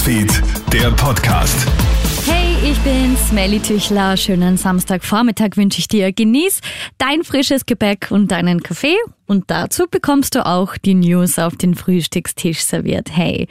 [0.00, 1.68] Newsfeed, der Podcast.
[2.26, 4.16] Hey, ich bin's, Melly Tüchler.
[4.16, 6.10] Schönen Samstagvormittag wünsche ich dir.
[6.10, 6.60] Genieß
[6.96, 8.96] dein frisches Gebäck und deinen Kaffee.
[9.26, 13.08] Und dazu bekommst du auch die News auf den Frühstückstisch serviert.
[13.14, 13.46] Hey,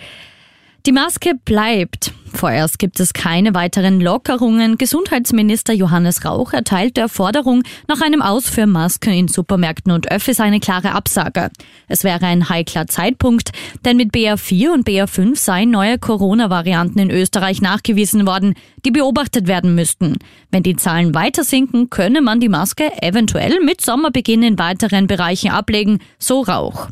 [0.88, 2.14] die Maske bleibt.
[2.40, 4.78] Vorerst gibt es keine weiteren Lockerungen.
[4.78, 10.40] Gesundheitsminister Johannes Rauch erteilt der Forderung nach einem Aus für Masken in Supermärkten und Öffis
[10.40, 11.50] eine klare Absage.
[11.90, 13.52] Es wäre ein heikler Zeitpunkt,
[13.84, 18.54] denn mit BA4 und BA5 seien neue Corona-Varianten in Österreich nachgewiesen worden,
[18.86, 20.16] die beobachtet werden müssten.
[20.50, 25.52] Wenn die Zahlen weiter sinken, könne man die Maske eventuell mit Sommerbeginn in weiteren Bereichen
[25.52, 26.88] ablegen, so Rauch.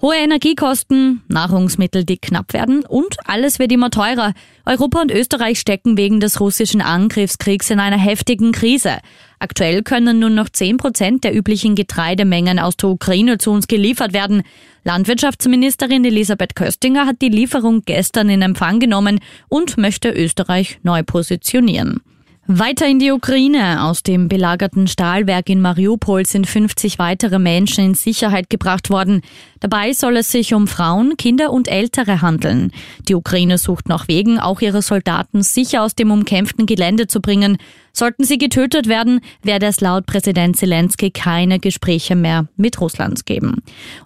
[0.00, 4.32] Hohe Energiekosten, Nahrungsmittel, die knapp werden und alles wird immer teurer.
[4.64, 8.98] Europa und Österreich stecken wegen des russischen Angriffskriegs in einer heftigen Krise.
[9.40, 14.12] Aktuell können nur noch 10 Prozent der üblichen Getreidemengen aus der Ukraine zu uns geliefert
[14.12, 14.44] werden.
[14.84, 19.18] Landwirtschaftsministerin Elisabeth Köstinger hat die Lieferung gestern in Empfang genommen
[19.48, 22.02] und möchte Österreich neu positionieren.
[22.50, 23.84] Weiter in die Ukraine.
[23.84, 29.20] Aus dem belagerten Stahlwerk in Mariupol sind 50 weitere Menschen in Sicherheit gebracht worden.
[29.60, 32.72] Dabei soll es sich um Frauen, Kinder und Ältere handeln.
[33.06, 37.58] Die Ukraine sucht nach Wegen, auch ihre Soldaten sicher aus dem umkämpften Gelände zu bringen.
[37.98, 43.56] Sollten sie getötet werden, werde es laut Präsident Zelensky keine Gespräche mehr mit Russland geben.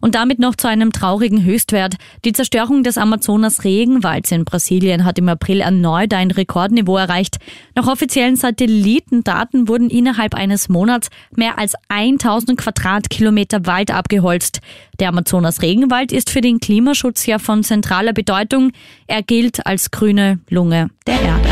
[0.01, 1.97] Und damit noch zu einem traurigen Höchstwert.
[2.25, 7.37] Die Zerstörung des Amazonas-Regenwalds in Brasilien hat im April erneut ein Rekordniveau erreicht.
[7.75, 14.62] Nach offiziellen Satellitendaten wurden innerhalb eines Monats mehr als 1000 Quadratkilometer Wald abgeholzt.
[15.01, 18.73] Der Amazonas-Regenwald ist für den Klimaschutz ja von zentraler Bedeutung.
[19.06, 21.52] Er gilt als grüne Lunge der Erde.